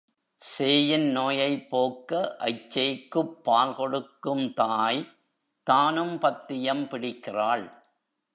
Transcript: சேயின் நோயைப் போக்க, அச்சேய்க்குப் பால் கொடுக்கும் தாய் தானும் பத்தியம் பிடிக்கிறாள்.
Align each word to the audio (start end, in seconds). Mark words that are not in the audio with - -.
சேயின் 0.41 1.11
நோயைப் 1.11 1.69
போக்க, 1.69 2.35
அச்சேய்க்குப் 2.39 3.43
பால் 3.43 3.75
கொடுக்கும் 3.75 4.53
தாய் 4.53 5.07
தானும் 5.63 6.19
பத்தியம் 6.19 6.87
பிடிக்கிறாள். 6.87 7.83